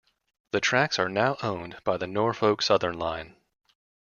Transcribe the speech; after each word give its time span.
The 0.49 0.59
tracks 0.59 0.97
are 0.97 1.09
now 1.09 1.37
owned 1.43 1.77
by 1.83 1.97
the 1.97 2.07
Norfolk 2.07 2.63
Southern 2.63 2.97
line. 2.97 3.35